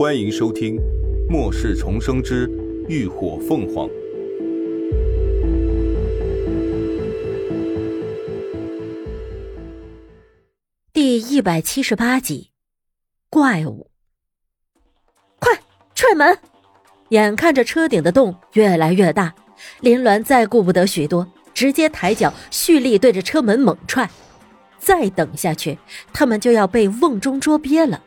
[0.00, 0.76] 欢迎收听
[1.28, 2.50] 《末世重生之
[2.88, 3.86] 浴火凤凰》
[10.90, 12.48] 第一百七十八集。
[13.28, 13.90] 怪物，
[15.38, 15.52] 快
[15.94, 16.38] 踹门！
[17.10, 19.34] 眼看着车顶的洞越来越大，
[19.82, 24.08] 林鸾再顾不得许多，直接抬脚蓄力对着车门猛踹。
[24.78, 25.76] 再等下去，
[26.10, 28.02] 他们就要被瓮中捉鳖了。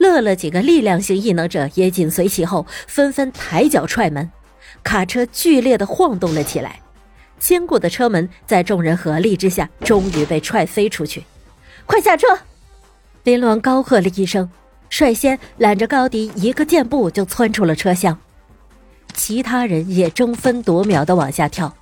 [0.00, 4.30] 乐乐几个力量型异能者也紧随其后，纷纷抬脚踹门，
[4.82, 6.80] 卡车剧烈的晃动了起来。
[7.38, 11.22] 坚固的车门在众人合力之下，终于被踹飞出去。
[11.84, 12.26] 快下车！
[13.24, 14.50] 林鸾高喝了一声，
[14.88, 18.18] 率先揽着高迪一个箭步就窜出了车厢。
[19.12, 21.74] 其他人也争分夺秒的往下跳。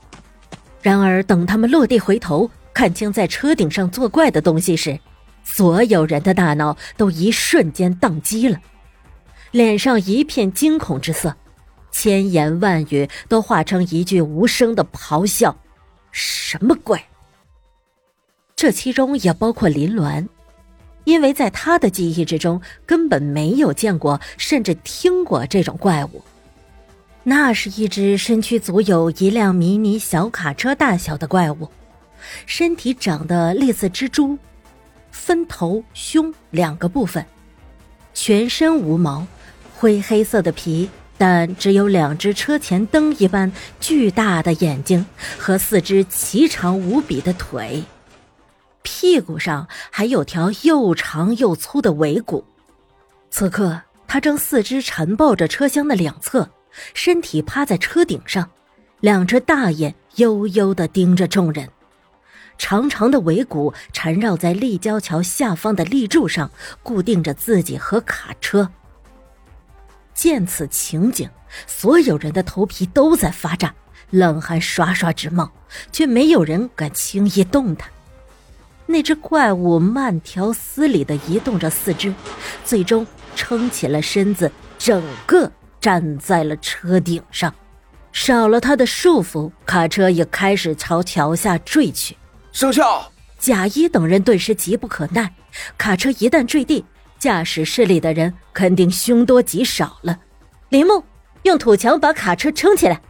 [0.82, 4.98] 然而，等他们落地回头，看清在车顶上作怪的东西时，
[5.50, 8.60] 所有人的大脑都一瞬间宕机了，
[9.50, 11.34] 脸上一片惊恐之色，
[11.90, 15.56] 千言万语都化成一句无声的咆哮
[16.12, 17.02] ：“什么鬼？”
[18.54, 20.28] 这其中也包括林鸾，
[21.04, 26.22] 因为在他的记忆之中根本没有见过，甚至听过这种怪物。
[27.24, 31.68] 那是一只身躯足有一辆迷你小卡车大小的怪物，
[32.46, 34.38] 身体长得类似蜘蛛。
[35.18, 37.26] 分头、胸两个部分，
[38.14, 39.26] 全身无毛，
[39.76, 40.88] 灰黑色的皮，
[41.18, 45.04] 但只有两只车前灯一般巨大的眼睛
[45.36, 47.82] 和四只奇长无比的腿，
[48.82, 52.44] 屁股上还有条又长又粗的尾骨。
[53.28, 56.48] 此刻，他正四肢缠抱着车厢的两侧，
[56.94, 58.48] 身体趴在车顶上，
[59.00, 61.68] 两只大眼悠悠地盯着众人。
[62.58, 66.50] 长长的尾骨缠绕在立交桥下方的立柱上，
[66.82, 68.68] 固定着自己和卡车。
[70.12, 71.30] 见此情景，
[71.66, 73.72] 所有人的头皮都在发炸，
[74.10, 75.50] 冷汗刷刷直冒，
[75.92, 77.88] 却没有人敢轻易动弹。
[78.86, 82.12] 那只怪物慢条斯理的移动着四肢，
[82.64, 87.54] 最终撑起了身子，整个站在了车顶上。
[88.10, 92.16] 少了他的束缚，卡车也开始朝桥下坠去。
[92.52, 93.10] 生效！
[93.38, 95.32] 贾一等人顿时急不可耐。
[95.76, 96.84] 卡车一旦坠地，
[97.18, 100.18] 驾驶室里的人肯定凶多吉少了。
[100.70, 101.02] 林木
[101.42, 103.00] 用土墙把卡车撑起来。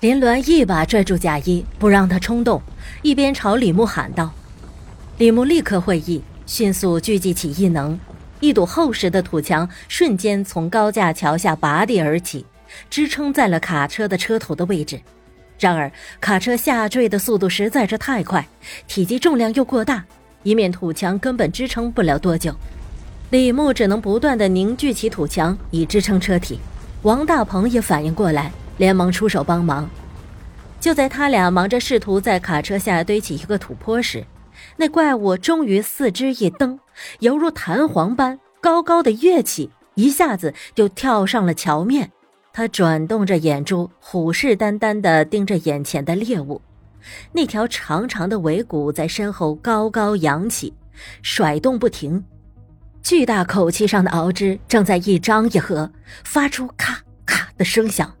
[0.00, 2.60] 林鸾一把拽住贾一，不让他冲动，
[3.02, 4.30] 一边朝李牧喊道
[5.18, 7.98] ：“李牧立刻会意，迅速聚集起异能，
[8.38, 12.46] 一堵厚实的土墙瞬间从高架桥下拔地而起，
[12.88, 15.00] 支撑在了卡车的车头的位置。”
[15.58, 18.46] 然而，卡车下坠的速度实在是太快，
[18.86, 20.04] 体积重量又过大，
[20.44, 22.54] 一面土墙根本支撑不了多久。
[23.30, 26.60] 李牧只能不断的凝聚起土墙以支撑车体。
[27.02, 29.88] 王大鹏也反应过来，连忙出手帮忙。
[30.80, 34.24] 就在他俩忙着试图在卡车下堆起一个土坡时，
[34.76, 36.78] 那怪物终于四肢一蹬，
[37.18, 42.12] 犹如弹簧般高高的跃起，一下子就跳上了桥面。
[42.52, 46.60] 他转动着眼珠，虎视眈眈地盯着眼前的猎物。
[47.32, 50.74] 那条长长的尾骨在身后高高扬起，
[51.22, 52.24] 甩动不停。
[53.00, 55.90] 巨大口气上的螯肢正在一张一合，
[56.24, 58.12] 发出咔咔的声响，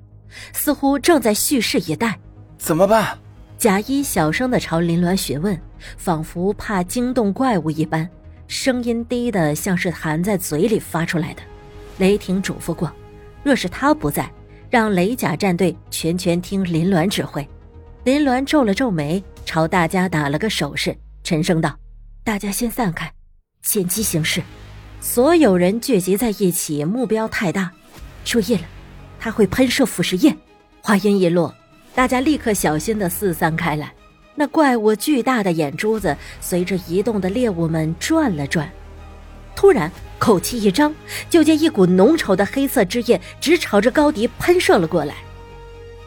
[0.52, 2.18] 似乎正在蓄势以待。
[2.56, 3.18] 怎么办？
[3.58, 5.60] 贾一小声地朝林鸾询问，
[5.96, 8.08] 仿佛怕惊动怪物一般，
[8.46, 11.42] 声音低得像是含在嘴里发出来的。
[11.98, 12.90] 雷霆嘱咐过。
[13.42, 14.30] 若是他不在，
[14.70, 17.46] 让雷甲战队全权听林鸾指挥。
[18.04, 21.76] 林鸾皱了皱眉，朝大家打了个手势，沉声道
[22.24, 23.12] ：“大家先散开，
[23.62, 24.42] 见机行事。”
[25.00, 27.70] 所有人聚集在一起，目标太大。
[28.24, 28.62] 注意了，
[29.20, 30.36] 他会喷射腐蚀液。
[30.82, 31.54] 话音一落，
[31.94, 33.92] 大家立刻小心地四散开来。
[34.34, 38.70] 那怪物巨大的眼珠子随着移动的猎物们转了转，
[39.54, 39.90] 突然。
[40.18, 40.94] 口气一张，
[41.30, 45.14] 就见一股浓稠的黑色汁液直朝着高迪喷射了过来。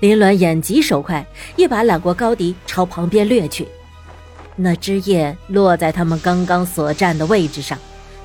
[0.01, 1.25] 林鸾眼疾手快，
[1.55, 3.67] 一把揽过高迪，朝旁边掠去。
[4.55, 7.77] 那汁液落在他们刚刚所站的位置上，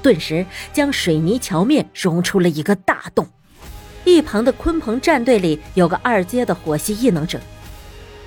[0.02, 3.26] 顿时将水泥桥面融出了一个大洞。
[4.04, 7.40] 一旁的鲲鹏战队里有个二阶的火系异能者，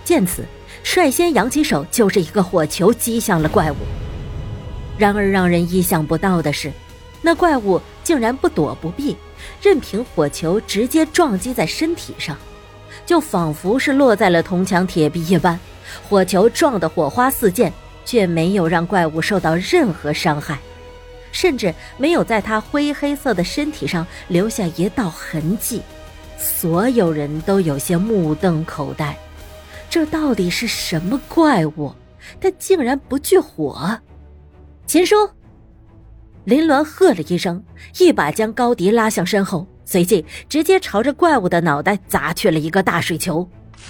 [0.03, 0.45] 见此，
[0.83, 3.75] 率先扬起手就是一个火球击向了怪物。
[4.97, 6.71] 然而让人意想不到的是。
[7.21, 9.15] 那怪物竟然不躲不避，
[9.61, 12.37] 任凭火球直接撞击在身体上，
[13.05, 15.59] 就仿佛是落在了铜墙铁壁一般。
[16.07, 17.73] 火球撞得火花四溅，
[18.05, 20.59] 却没有让怪物受到任何伤害。
[21.31, 25.81] 甚至没有在他灰黑色的身体上留下一道痕迹。
[26.37, 29.17] 所有人都有些目瞪口呆，
[29.89, 31.93] 这到底是什么怪物？
[32.39, 33.99] 他竟然不惧火！
[34.85, 35.15] 秦叔，
[36.45, 37.63] 林鸾喝了一声，
[37.99, 43.47] 一把将高迪拉向身后，随即直接朝着怪物的脑袋砸去了一个大水球。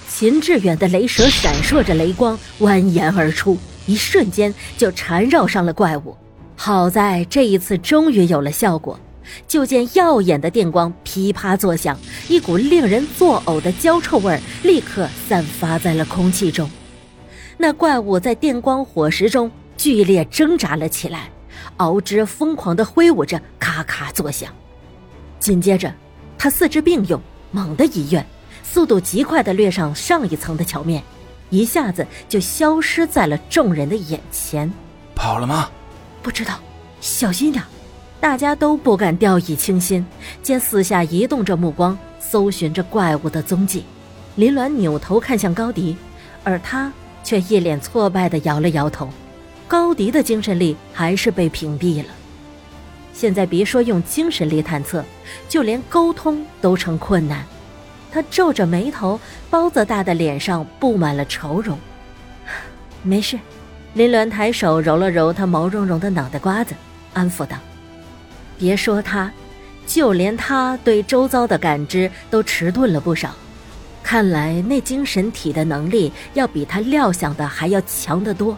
[0.07, 6.15] 秦志远的雷蛇闪烁着雷光，蜿蜒而出，一瞬间就缠绕上了怪物。
[6.55, 8.99] 好在这一次终于有了效果，
[9.47, 11.97] 就见耀眼的电光噼啪作响，
[12.27, 16.69] 一股令人作呕的焦臭味立刻散发在了空气中。
[17.57, 21.29] 那怪物在电光火石中剧烈挣扎了起来，
[21.77, 24.53] 螯肢疯狂地挥舞着，咔咔作响。
[25.39, 25.93] 紧接着，
[26.37, 27.21] 他四肢并用，
[27.51, 28.25] 猛地一跃。
[28.63, 31.01] 速度极快的掠上上一层的桥面，
[31.49, 34.71] 一下子就消失在了众人的眼前。
[35.15, 35.69] 跑了吗？
[36.21, 36.59] 不知道，
[37.01, 37.63] 小心点。
[38.19, 40.05] 大家都不敢掉以轻心，
[40.43, 43.85] 皆四下移动着目光，搜寻着怪物的踪迹。
[44.35, 45.95] 林鸾扭头看向高迪，
[46.43, 46.91] 而他
[47.23, 49.09] 却一脸挫败的摇了摇头。
[49.69, 52.07] 高迪的精神力还是被屏蔽了，
[53.13, 55.05] 现在别说用精神力探测，
[55.47, 57.45] 就连沟通都成困难。
[58.11, 61.77] 他皱着眉头，包子大的脸上布满了愁容。
[63.03, 63.37] 没事，
[63.93, 66.73] 林鸾抬手揉了揉他毛茸茸的脑袋瓜子，
[67.13, 67.55] 安抚道
[68.57, 69.31] ：“别说他，
[69.85, 73.35] 就连他对周遭的感知都迟钝了不少。
[74.01, 78.57] 看来那精神体的能力要比他料想的还要强得多。”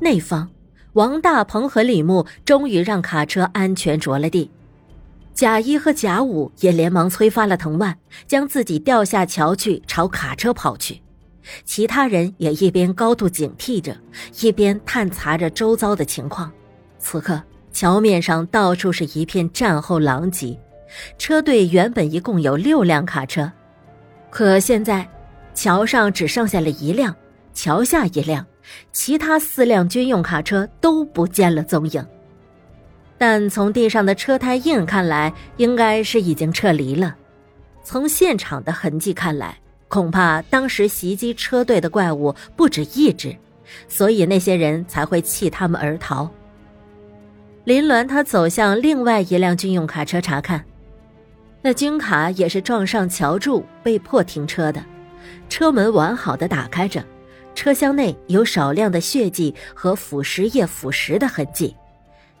[0.00, 0.48] 那方，
[0.94, 4.50] 王大鹏和李牧终于让卡车安全着了地。
[5.34, 11.00] 贾一和贾五也连忙催发了藤蔓，将自己掉下桥去，朝卡车跑去。
[11.64, 13.96] 其他人也一边高度警惕着，
[14.40, 16.50] 一边探查着周遭的情况。
[16.98, 17.42] 此刻，
[17.72, 20.58] 桥面上到处是一片战后狼藉。
[21.16, 23.50] 车队原本一共有六辆卡车，
[24.28, 25.08] 可现在，
[25.54, 27.14] 桥上只剩下了一辆，
[27.52, 28.46] 桥下一辆，
[28.92, 32.04] 其他四辆军用卡车都不见了踪影。
[33.18, 37.14] 但从地上的车胎印看来，应该是已经撤离了。
[37.82, 39.58] 从现场的痕迹看来，
[39.88, 43.36] 恐怕当时袭击车队的怪物不止一只，
[43.88, 46.30] 所以那些人才会弃他们而逃。
[47.64, 50.64] 林鸾他走向另外一辆军用卡车查看，
[51.60, 54.82] 那军卡也是撞上桥柱被迫停车的，
[55.50, 57.04] 车门完好的打开着，
[57.54, 61.76] 车厢内有少量的血迹和腐蚀液腐蚀的痕迹。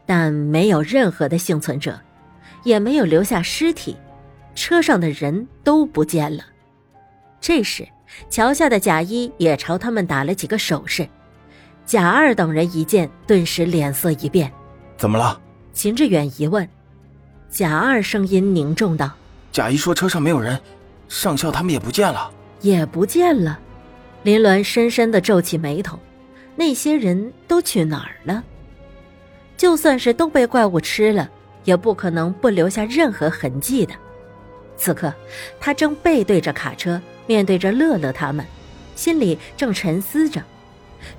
[0.06, 2.00] 但没有任何的幸存者，
[2.64, 3.96] 也没有留下尸体，
[4.56, 6.42] 车上的人都不见了。
[7.40, 7.86] 这时，
[8.28, 11.08] 桥下的贾一也朝他们打了几个手势。
[11.86, 14.50] 贾二等人一见，顿时脸色一变
[14.98, 15.40] ：“怎么了？”
[15.72, 16.68] 秦志远一问。
[17.48, 19.12] 贾二声音凝重道
[19.52, 20.60] ：“贾一说车上没有人，
[21.08, 22.30] 上校他们也不见了，
[22.60, 23.58] 也不见了。”
[24.22, 25.98] 林鸾深深的皱起眉头
[26.56, 28.44] ：“那些人都去哪儿了？”
[29.56, 31.30] 就算是都被怪物吃了，
[31.64, 33.94] 也不可能不留下任何痕迹的。
[34.76, 35.12] 此刻，
[35.58, 38.44] 他正背对着卡车，面对着乐乐他们，
[38.94, 40.42] 心里正沉思着，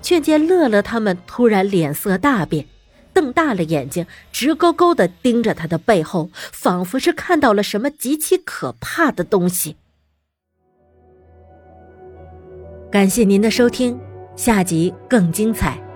[0.02, 2.66] 却见乐乐他们突然脸色大变，
[3.14, 9.76] 瞪大了眼睛，直勾勾的盯着他的背后，仿佛是看到了什么极其可怕的东西。
[12.92, 13.98] 感谢您的收听，
[14.36, 15.91] 下集更精彩。